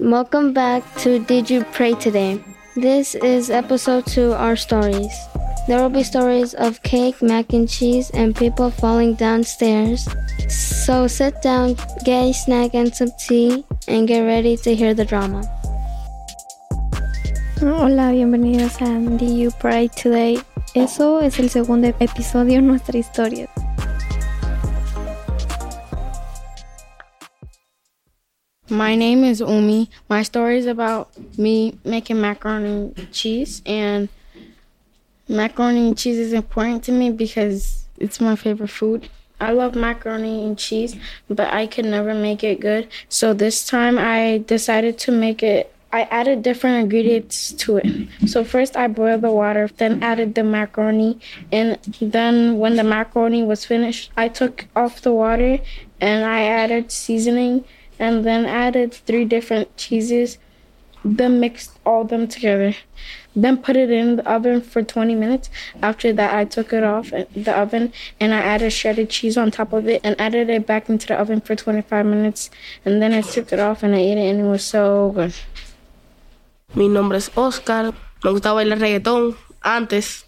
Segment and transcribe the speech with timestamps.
[0.00, 2.40] Welcome back to Did You Pray Today?
[2.76, 5.10] This is episode two, Our Stories.
[5.66, 10.08] There will be stories of cake, mac and cheese, and people falling downstairs.
[10.48, 11.74] So sit down,
[12.04, 15.42] get a snack and some tea, and get ready to hear the drama.
[17.58, 20.38] Hola, bienvenidos a Did You Pray Today.
[20.76, 23.48] Eso es el segundo episodio de nuestra historia.
[28.70, 29.88] My name is Umi.
[30.10, 34.10] My story is about me making macaroni and cheese, and
[35.26, 39.08] macaroni and cheese is important to me because it's my favorite food.
[39.40, 40.96] I love macaroni and cheese,
[41.30, 42.88] but I could never make it good.
[43.08, 45.72] So this time I decided to make it.
[45.90, 48.08] I added different ingredients to it.
[48.26, 51.18] So first I boiled the water, then added the macaroni,
[51.50, 55.60] and then when the macaroni was finished, I took off the water
[55.98, 57.64] and I added seasoning
[57.98, 60.38] and then added three different cheeses,
[61.04, 62.74] then mixed all them together.
[63.34, 65.48] Then put it in the oven for 20 minutes.
[65.80, 69.72] After that, I took it off the oven and I added shredded cheese on top
[69.72, 72.50] of it and added it back into the oven for 25 minutes.
[72.84, 75.34] And then I took it off and I ate it and it was so good.
[76.74, 77.94] Mi nombre es Oscar.
[78.24, 80.26] Me gustaba bailar reggaetón antes.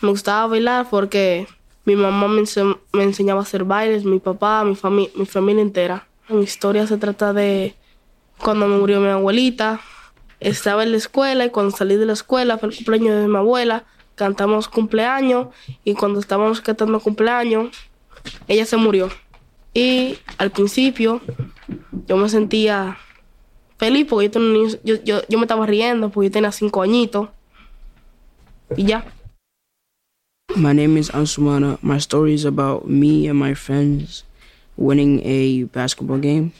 [0.00, 1.46] Me gustaba bailar porque
[1.84, 5.62] mi mamá me, ense me enseñaba a hacer bailes, mi papá, mi, fami mi familia
[5.62, 6.07] entera.
[6.28, 7.74] Mi historia se trata de
[8.38, 9.80] cuando murió mi abuelita.
[10.40, 13.36] Estaba en la escuela y cuando salí de la escuela fue el cumpleaños de mi
[13.36, 13.84] abuela.
[14.14, 15.48] Cantamos cumpleaños
[15.84, 17.74] y cuando estábamos cantando cumpleaños,
[18.46, 19.08] ella se murió.
[19.72, 21.22] Y al principio
[22.06, 22.98] yo me sentía
[23.78, 24.28] feliz porque
[24.84, 27.30] yo me estaba riendo porque yo tenía cinco añitos.
[28.76, 29.06] Y ya.
[30.56, 31.78] My name is Ansumana.
[31.80, 34.27] My story is about me and my friends
[34.78, 36.52] winning a basketball game.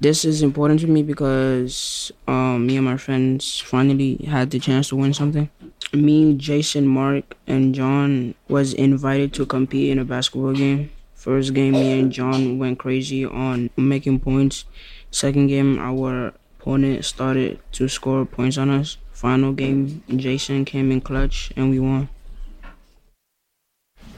[0.00, 4.88] This is important to me because um, me and my friends finally had the chance
[4.88, 5.48] to win something.
[5.92, 10.90] Me, Jason, Mark, and John was invited to compete in a basketball game.
[11.14, 14.64] First game, me and John went crazy on making points.
[15.12, 18.96] Second game, our opponent started to score points on us.
[19.12, 22.08] Final game, Jason came in clutch and we won.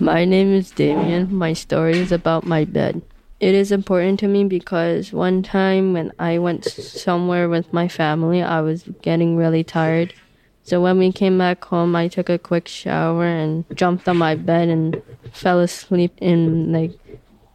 [0.00, 1.34] My name is Damien.
[1.34, 3.02] My story is about my bed.
[3.40, 8.42] It is important to me because one time when I went somewhere with my family,
[8.42, 10.14] I was getting really tired.
[10.62, 14.34] So when we came back home, I took a quick shower and jumped on my
[14.34, 15.02] bed and
[15.32, 16.92] fell asleep in like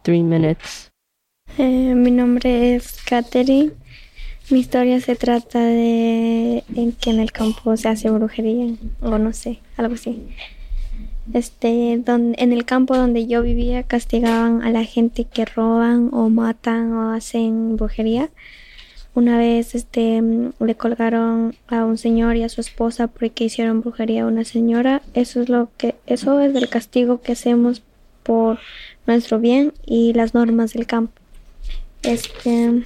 [0.04, 0.90] three minutes.
[1.58, 3.72] Eh, mi nombre es Katherine.
[4.50, 9.32] Mi historia se trata de en que en el campo se hace brujería, o no
[9.32, 10.28] sé, algo así.
[11.32, 16.92] Este, en el campo donde yo vivía castigaban a la gente que roban o matan
[16.92, 18.30] o hacen brujería.
[19.14, 24.22] Una vez este, le colgaron a un señor y a su esposa porque hicieron brujería
[24.22, 25.02] a una señora.
[25.14, 27.82] Eso es lo que, eso es el castigo que hacemos
[28.22, 28.58] por
[29.06, 31.12] nuestro bien y las normas del campo.
[32.02, 32.84] Este,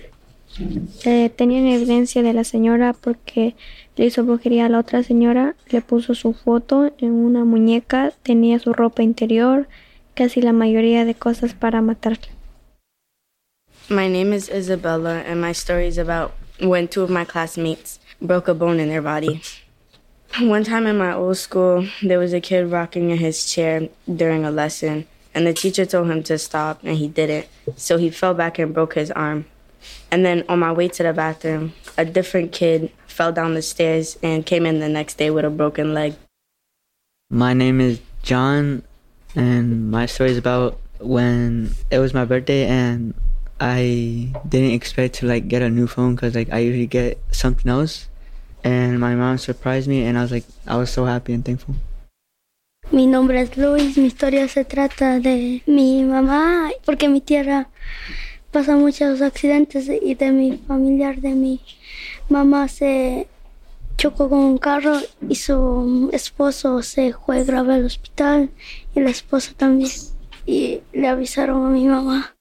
[1.04, 3.54] eh, tenían evidencia de la señora porque
[3.96, 8.58] le hizo brujería a la otra señora, le puso su foto en una muñeca, tenía
[8.58, 9.68] su ropa interior,
[10.14, 12.28] casi la mayoría de cosas para matarla.
[13.88, 18.48] My name is Isabella, and my story is about when two of my classmates broke
[18.48, 19.42] a bone in their body.
[20.40, 24.44] One time in my old school, there was a kid rocking in his chair during
[24.44, 27.46] a lesson, and the teacher told him to stop, and he didn't.
[27.76, 29.44] So he fell back and broke his arm.
[30.10, 34.18] And then on my way to the bathroom, a different kid fell down the stairs
[34.22, 36.14] and came in the next day with a broken leg.
[37.30, 38.82] My name is John,
[39.34, 43.14] and my story is about when it was my birthday and
[43.60, 47.70] I didn't expect to like get a new phone because like I usually get something
[47.70, 48.08] else,
[48.62, 51.74] and my mom surprised me, and I was like I was so happy and thankful.
[52.90, 57.68] Mi nombre es Luis, mi historia se trata de mi mamá, porque mi tierra
[58.54, 61.60] pasa muchos accidentes y de mi familiar, de mi
[62.28, 63.26] mamá se
[63.96, 64.96] chocó con un carro
[65.28, 68.50] y su esposo se fue grave al hospital
[68.94, 69.90] y la esposa también
[70.46, 72.36] y le avisaron a mi mamá.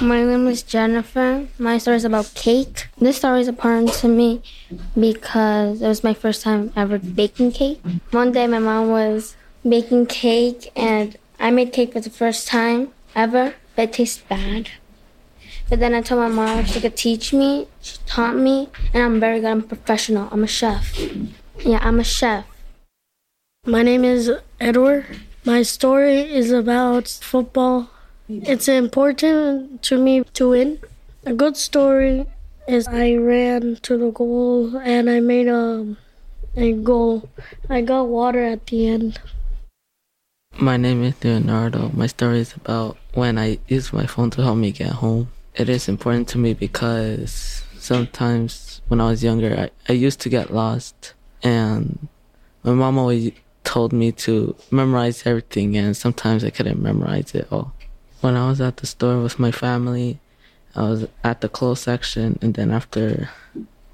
[0.00, 1.46] My name is Jennifer.
[1.56, 2.88] My story is about cake.
[2.98, 4.42] This story is important to me
[4.98, 7.80] because it was my first time ever baking cake.
[8.10, 12.88] One day my mom was baking cake and I made cake for the first time
[13.14, 14.70] ever, but it tastes bad.
[15.68, 17.68] But then I told my mom she could teach me.
[17.82, 19.50] She taught me, and I'm very good.
[19.50, 20.28] I'm professional.
[20.32, 20.98] I'm a chef.
[21.60, 22.46] Yeah, I'm a chef.
[23.66, 24.30] My name is
[24.60, 25.04] Edward.
[25.44, 27.90] My story is about football.
[28.28, 30.78] It's important to me to win.
[31.26, 32.26] A good story
[32.66, 35.96] is I ran to the goal and I made a,
[36.56, 37.28] a goal.
[37.68, 39.20] I got water at the end.
[40.58, 41.90] My name is Leonardo.
[41.94, 45.28] My story is about when I used my phone to help me get home.
[45.58, 50.28] It is important to me because sometimes when I was younger, I, I used to
[50.28, 51.14] get lost.
[51.42, 52.06] And
[52.62, 53.32] my mom always
[53.64, 57.74] told me to memorize everything and sometimes I couldn't memorize it all.
[58.20, 60.20] When I was at the store with my family,
[60.76, 63.28] I was at the clothes section and then after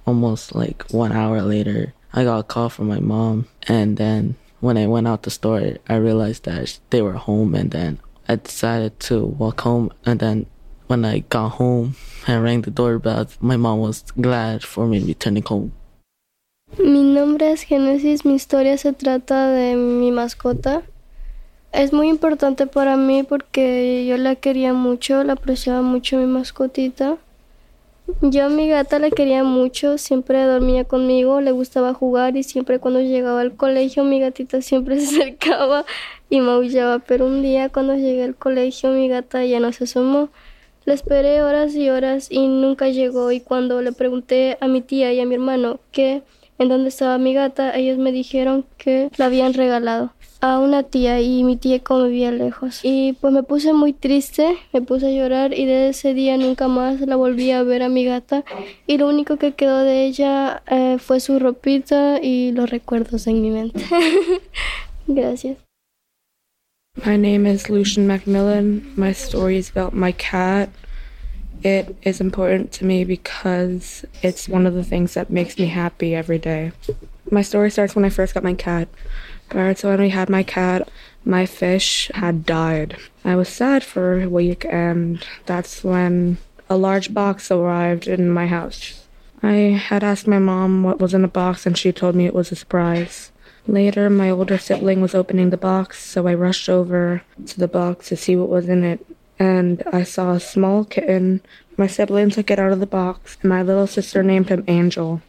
[0.07, 3.49] almost like one hour later, I got a call from my mom.
[3.67, 7.71] And then when I went out the store, I realized that they were home and
[7.71, 9.91] then I decided to walk home.
[10.05, 10.47] And then
[10.87, 11.95] when I got home
[12.27, 15.73] and rang the doorbell, my mom was glad for me returning home.
[16.79, 20.83] Mi nombre es Génesis, mi historia se trata de mi mascota.
[21.73, 27.17] Es muy importante para mí porque yo la quería mucho, la apreciaba mucho mi mascotita.
[28.21, 32.79] Yo a mi gata la quería mucho, siempre dormía conmigo, le gustaba jugar y siempre
[32.79, 35.85] cuando llegaba al colegio mi gatita siempre se acercaba
[36.29, 40.29] y maullaba, pero un día cuando llegué al colegio mi gata ya no se asomó.
[40.85, 45.13] La esperé horas y horas y nunca llegó y cuando le pregunté a mi tía
[45.13, 46.23] y a mi hermano que
[46.59, 51.21] en dónde estaba mi gata, ellos me dijeron que la habían regalado a una tía
[51.21, 52.81] y mi tía como vivía lejos.
[52.83, 56.69] Y pues me puse muy triste, me puse a llorar y de ese día nunca
[56.69, 58.45] más la volví a ver a mi gata
[58.87, 63.41] y lo único que quedó de ella eh, fue su ropita y los recuerdos en
[63.41, 63.85] mi mente.
[65.07, 65.57] Gracias.
[67.03, 68.95] My name is Lucian Macmillan.
[68.97, 70.71] My story is about my cat.
[71.63, 76.15] It is important to me because it's one of the things that makes me happy
[76.15, 76.71] every day.
[77.33, 78.89] My story starts when I first got my cat.
[79.49, 80.89] Prior to when we had my cat,
[81.25, 82.97] my fish had died.
[83.25, 86.39] I was sad for a week, and that's when
[86.71, 89.05] a large box arrived in my house.
[89.43, 92.35] I had asked my mom what was in the box, and she told me it
[92.35, 93.33] was a surprise.
[93.67, 98.09] Later, my older sibling was opening the box, so I rushed over to the box
[98.09, 99.05] to see what was in it
[99.39, 101.41] and I saw a small kitten.
[101.77, 105.23] My sibling took it out of the box, and my little sister named him Angel.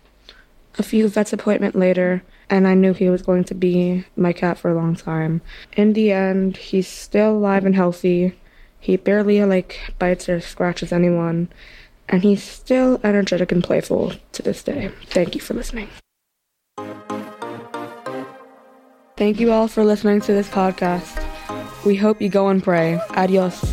[0.78, 4.58] A few vet's appointment later, and I knew he was going to be my cat
[4.58, 5.42] for a long time.
[5.74, 8.38] In the end, he's still alive and healthy.
[8.80, 11.50] He barely like bites or scratches anyone,
[12.08, 14.92] and he's still energetic and playful to this day.
[15.08, 15.90] Thank you for listening.
[19.18, 21.08] Thank you all for listening to this podcast.
[21.86, 23.00] We hope you go and pray.
[23.16, 23.64] Adios.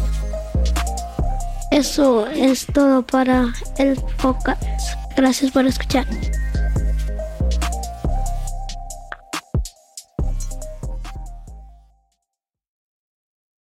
[1.73, 4.97] Eso es todo para el podcast.
[5.17, 6.07] Gracias por escuchar.